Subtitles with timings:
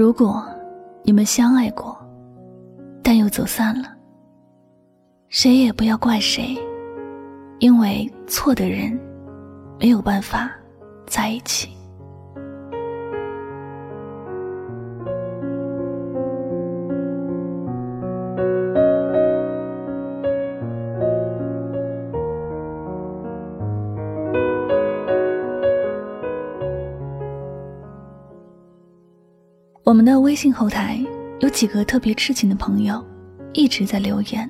[0.00, 0.42] 如果
[1.02, 1.94] 你们相爱过，
[3.02, 3.94] 但又走散了，
[5.28, 6.56] 谁也不要怪谁，
[7.58, 8.98] 因为错的人
[9.78, 10.50] 没有办法
[11.06, 11.76] 在一起。
[29.90, 31.04] 我们的微信后台
[31.40, 33.04] 有几个特别痴情的朋友，
[33.52, 34.48] 一直在留言。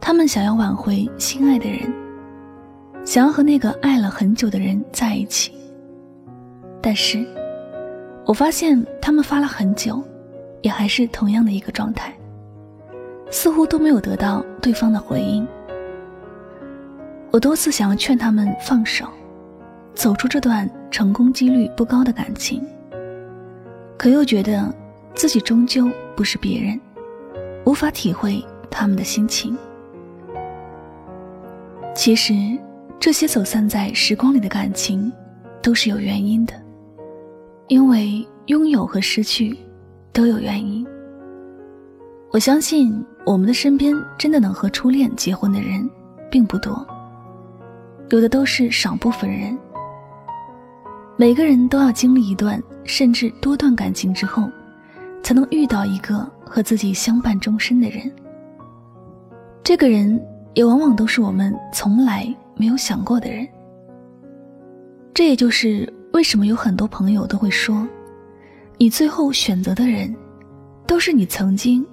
[0.00, 1.92] 他们想要挽回心爱的人，
[3.04, 5.50] 想要和那个爱了很久的人在一起。
[6.80, 7.26] 但是，
[8.24, 10.00] 我发现他们发了很久，
[10.60, 12.14] 也还是同样的一个状态，
[13.28, 15.44] 似乎都没有得到对方的回应。
[17.32, 19.04] 我多次想要劝他们放手，
[19.94, 22.64] 走出这段成功几率不高的感情。
[24.02, 24.68] 可又觉得
[25.14, 26.80] 自己终究不是别人，
[27.64, 29.56] 无法体会他们的心情。
[31.94, 32.34] 其实，
[32.98, 35.12] 这些走散在时光里的感情，
[35.62, 36.52] 都是有原因的，
[37.68, 39.56] 因为拥有和失去
[40.12, 40.84] 都有原因。
[42.32, 42.92] 我相信
[43.24, 45.88] 我们的身边真的能和初恋结婚的人
[46.28, 46.84] 并不多，
[48.10, 49.56] 有的都是少部分人。
[51.22, 54.50] 每个人都要经历一段甚至多段感情之后，
[55.22, 58.12] 才能遇到一个和自己相伴终身的人。
[59.62, 60.20] 这个人
[60.52, 63.46] 也往往都是我们从来没有想过的人。
[65.14, 67.86] 这也就是为什么有很多朋友都会说，
[68.76, 70.12] 你最后选择的人，
[70.88, 71.86] 都是你曾经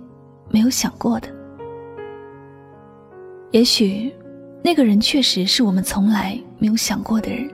[0.49, 1.27] 没有想过的。
[3.51, 4.11] 也许，
[4.63, 7.47] 那个人确实是我们从来没有想过的人。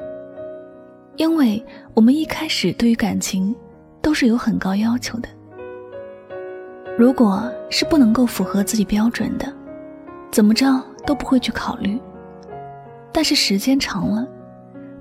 [1.18, 1.64] 因为
[1.94, 3.56] 我们一开始对于感情
[4.02, 5.30] 都是有很高要求的，
[6.98, 9.52] 如果是不能够符合自己标准的，
[10.30, 12.00] 怎么着都不会去考虑。
[13.14, 14.28] 但是时间长了，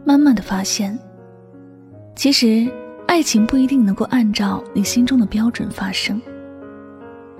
[0.04, 0.96] 慢慢的发现，
[2.14, 2.70] 其实
[3.08, 6.22] 爱情不一定能够按照你心中的标准发生。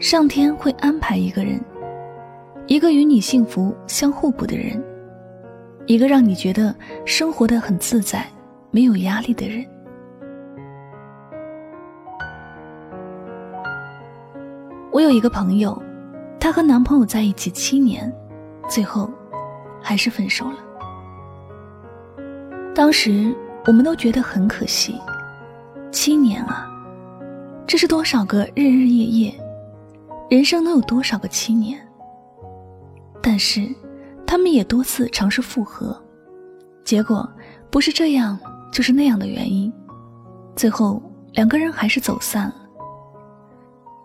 [0.01, 1.61] 上天会安排一个人，
[2.67, 4.83] 一个与你幸福相互补的人，
[5.87, 6.75] 一个让你觉得
[7.05, 8.27] 生活的很自在。
[8.75, 9.65] 没有压力的人。
[14.91, 15.81] 我有一个朋友，
[16.41, 18.13] 她和男朋友在一起七年，
[18.69, 19.09] 最后
[19.81, 20.59] 还是分手了。
[22.75, 23.33] 当时
[23.65, 25.01] 我们都觉得很可惜，
[25.93, 26.69] 七年啊，
[27.69, 29.35] 这是多少个日日夜夜，
[30.29, 31.79] 人生能有多少个七年？
[33.23, 33.73] 但是
[34.27, 35.97] 他们也多次尝试复合，
[36.83, 37.33] 结果
[37.71, 38.37] 不是这样。
[38.75, 39.73] 就是那样的原因，
[40.57, 41.01] 最后
[41.35, 42.57] 两个人还是走散了。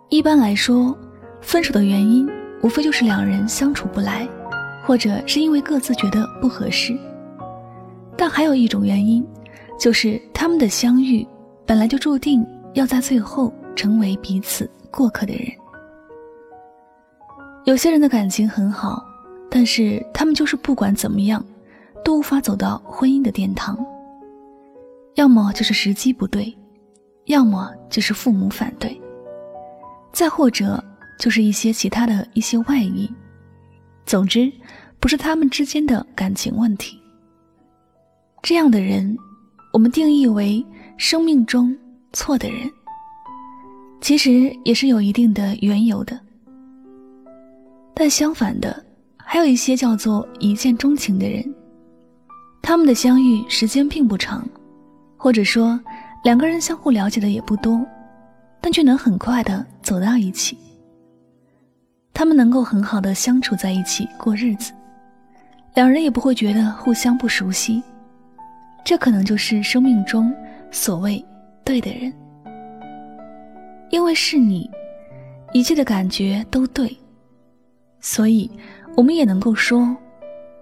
[0.10, 0.96] 一般来说，
[1.42, 2.30] 分手的原因
[2.62, 4.30] 无非就是两人相处不来，
[4.86, 6.96] 或者是因为各自觉得不合适。
[8.16, 9.26] 但还有一种原因，
[9.80, 11.28] 就是他们的相遇
[11.66, 15.48] 本来就注定要在最后成为彼此过客的人。
[17.66, 19.04] 有些人的感情很好，
[19.50, 21.44] 但是他们就是不管怎么样，
[22.06, 23.76] 都无法走到婚姻的殿堂。
[25.20, 26.58] 要么就是时机不对，
[27.26, 28.98] 要么就是父母反对，
[30.14, 30.82] 再或者
[31.20, 33.06] 就是一些其他的一些外因。
[34.06, 34.50] 总之，
[34.98, 36.98] 不是他们之间的感情问题。
[38.42, 39.18] 这样的人，
[39.74, 40.66] 我们定义为
[40.96, 41.78] 生命中
[42.14, 42.72] 错的人，
[44.00, 46.18] 其实也是有一定的缘由的。
[47.94, 48.86] 但相反的，
[49.18, 51.44] 还有一些叫做一见钟情的人，
[52.62, 54.48] 他们的相遇时间并不长。
[55.22, 55.78] 或者说，
[56.24, 57.86] 两个人相互了解的也不多，
[58.62, 60.58] 但却能很快的走到一起。
[62.14, 64.72] 他们能够很好的相处在一起过日子，
[65.76, 67.84] 两人也不会觉得互相不熟悉。
[68.86, 70.34] 这可能就是生命中
[70.72, 71.24] 所谓
[71.66, 72.14] 对的人，
[73.90, 74.72] 因为是你，
[75.52, 76.98] 一切的感觉都对，
[78.00, 78.50] 所以
[78.96, 79.94] 我们也能够说，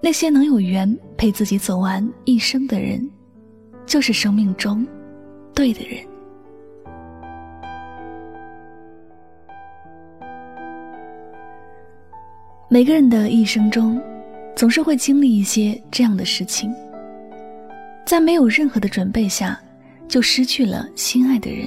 [0.02, 3.08] 那些能有缘陪自己走完一生的人。
[3.88, 4.86] 就是生命中
[5.56, 6.06] 对的人。
[12.70, 14.00] 每个人的一生中，
[14.54, 16.70] 总是会经历一些这样的事情，
[18.06, 19.58] 在没有任何的准备下，
[20.06, 21.66] 就失去了心爱的人；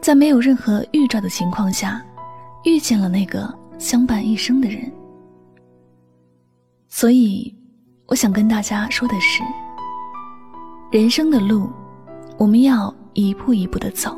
[0.00, 2.00] 在没有任何预兆的情况下，
[2.64, 4.80] 遇见了那个相伴一生的人。
[6.88, 7.52] 所以，
[8.06, 9.42] 我想跟大家说的是。
[10.92, 11.70] 人生的路，
[12.36, 14.14] 我们要一步一步的走，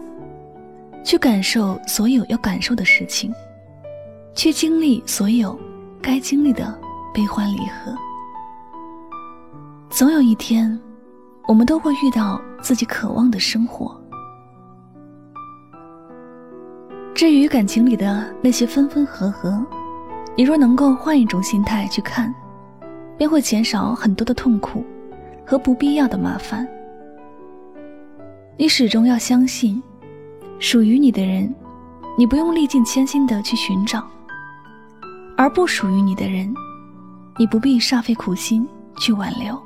[1.04, 3.32] 去感受所有要感受的事情，
[4.34, 5.56] 去经历所有
[6.02, 6.76] 该经历的
[7.14, 7.96] 悲欢离合。
[9.88, 10.76] 总有一天，
[11.46, 13.96] 我们都会遇到自己渴望的生活。
[17.14, 19.64] 至于感情里的那些分分合合，
[20.36, 22.34] 你若能够换一种心态去看，
[23.16, 24.84] 便会减少很多的痛苦
[25.46, 26.66] 和不必要的麻烦。
[28.56, 29.82] 你始终要相信。
[30.60, 31.52] 属于你的人，
[32.16, 34.00] 你不用历尽千辛的去寻找；
[35.36, 36.54] 而不属于你的人，
[37.36, 39.60] 你不必煞费苦心去挽留。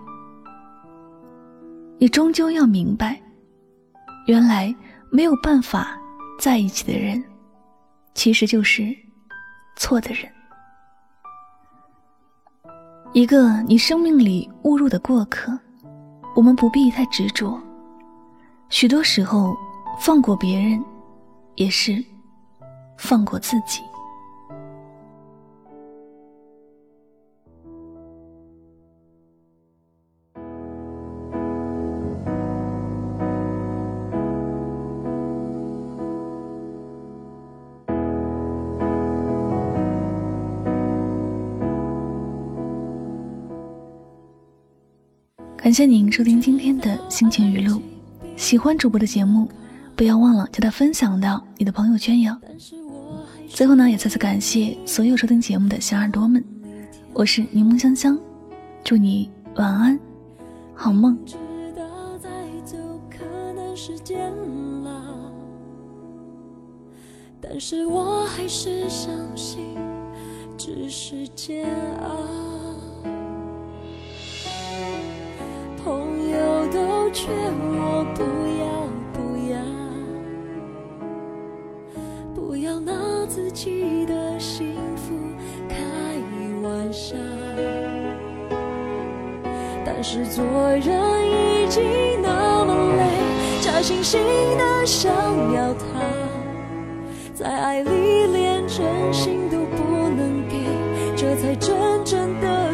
[1.98, 3.20] 你终究要明白，
[4.26, 4.74] 原来
[5.12, 5.96] 没有办法
[6.40, 7.22] 在一起的人，
[8.14, 8.92] 其实就是
[9.76, 10.26] 错的人。
[13.12, 15.56] 一个你生命里误入的过客，
[16.38, 17.60] 我们不必太执着。
[18.68, 19.56] 许多时候。
[20.00, 20.80] 放过别人，
[21.56, 22.04] 也是
[22.96, 23.82] 放过自己。
[45.60, 47.82] 感谢您收听今天的心情语录，
[48.36, 49.50] 喜欢主播的节目。
[49.96, 52.34] 不要忘了将它分享到你的朋友圈哟。
[53.48, 56.42] 最后呢，也再次感谢所有收听节目的小耳朵们，
[57.12, 58.16] 我是柠檬香香，
[58.84, 59.98] 祝你晚安，
[60.74, 61.18] 好梦。
[67.40, 69.76] 但是我还是相信，
[70.56, 71.66] 只是煎
[72.00, 72.57] 熬。
[77.12, 78.22] 劝我不
[78.60, 78.68] 要。
[79.14, 79.20] 不
[79.50, 79.58] 要，
[82.34, 82.92] 不要拿
[83.26, 85.14] 自己的幸福
[85.68, 85.76] 开
[86.62, 87.16] 玩笑，
[89.84, 90.86] 但是做人
[91.26, 91.82] 已经
[92.22, 93.02] 那么累，
[93.60, 94.18] 假惺惺
[94.56, 95.10] 的想
[95.54, 95.84] 要他，
[97.34, 97.90] 在爱里
[98.26, 100.54] 连真心都不能给，
[101.16, 102.70] 这才真正的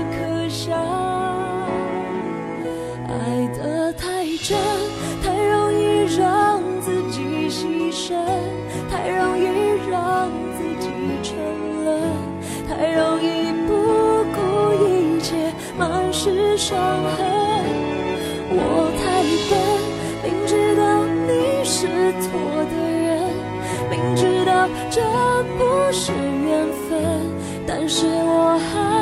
[25.58, 27.20] 不是缘分，
[27.66, 28.93] 但是我还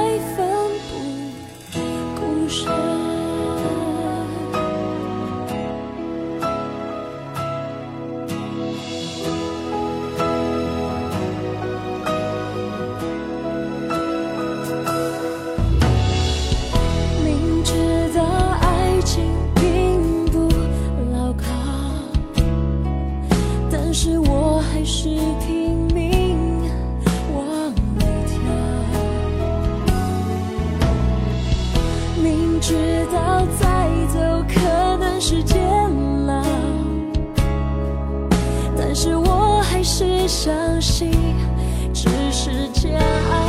[38.94, 41.10] 但是我还是相信，
[41.94, 43.41] 只是煎熬。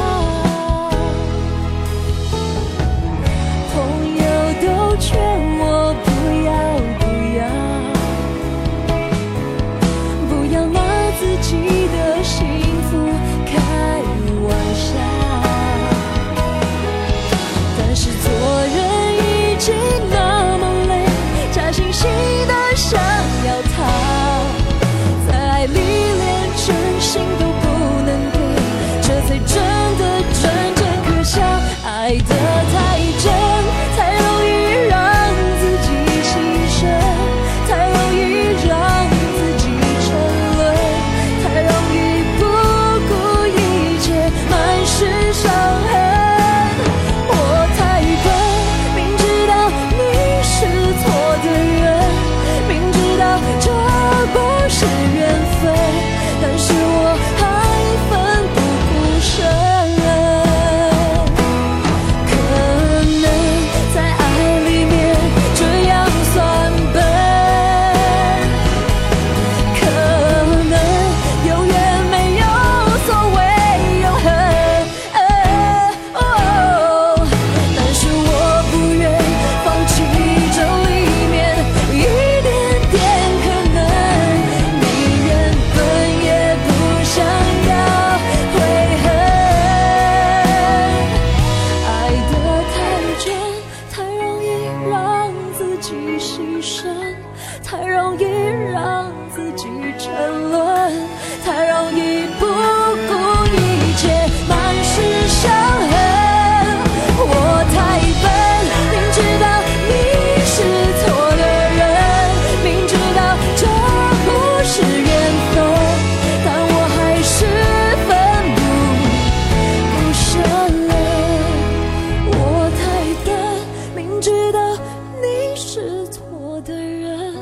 [124.24, 124.78] 知道
[125.22, 127.36] 你是错的人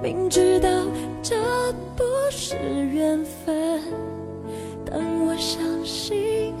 [0.00, 0.68] 明知道
[1.20, 1.34] 这
[1.96, 3.82] 不是缘分
[4.84, 6.54] 但我相信